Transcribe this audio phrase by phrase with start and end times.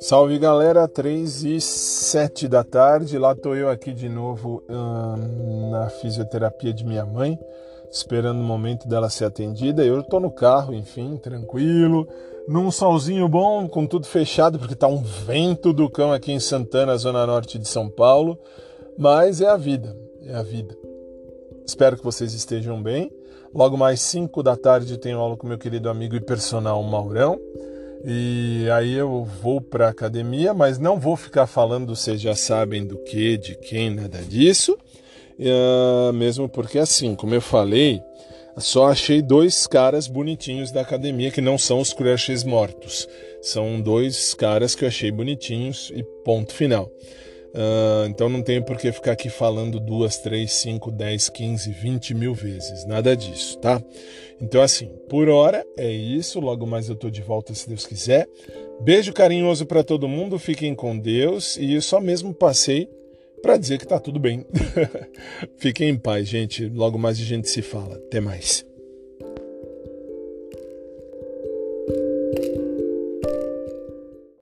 [0.00, 5.90] Salve galera, 3 e 7 da tarde, lá tô eu aqui de novo hum, na
[5.90, 7.38] fisioterapia de minha mãe,
[7.90, 9.84] esperando o momento dela ser atendida.
[9.84, 12.08] Eu tô no carro, enfim, tranquilo,
[12.48, 16.96] num solzinho bom, com tudo fechado, porque tá um vento do cão aqui em Santana,
[16.96, 18.38] zona norte de São Paulo,
[18.96, 20.87] mas é a vida, é a vida.
[21.68, 23.12] Espero que vocês estejam bem.
[23.54, 27.38] Logo mais 5 da tarde tenho aula com meu querido amigo e personal Maurão.
[28.06, 32.96] E aí eu vou para academia, mas não vou ficar falando, vocês já sabem do
[32.96, 34.78] que, de quem, nada disso.
[35.38, 38.00] Uh, mesmo porque assim, como eu falei,
[38.56, 43.06] só achei dois caras bonitinhos da academia que não são os crushes mortos.
[43.42, 46.90] São dois caras que eu achei bonitinhos e ponto final.
[47.48, 52.14] Uh, então não tenho por que ficar aqui falando duas, três, cinco, dez, quinze, vinte
[52.14, 52.84] mil vezes.
[52.86, 53.82] Nada disso, tá?
[54.40, 56.40] Então, assim, por hora é isso.
[56.40, 58.28] Logo mais eu tô de volta se Deus quiser.
[58.80, 60.38] Beijo carinhoso para todo mundo.
[60.38, 61.56] Fiquem com Deus.
[61.56, 62.88] E eu só mesmo passei
[63.42, 64.44] para dizer que tá tudo bem.
[65.56, 66.68] Fiquem em paz, gente.
[66.68, 67.96] Logo mais a gente se fala.
[67.96, 68.64] Até mais.